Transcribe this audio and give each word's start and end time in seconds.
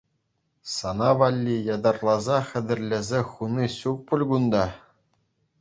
Сана 0.75 1.09
валли 1.19 1.57
ятарласа 1.75 2.37
хатӗрлесе 2.49 3.21
хуни 3.33 3.67
ҫук 3.77 3.99
пуль 4.11 4.25
кунта? 4.33 4.65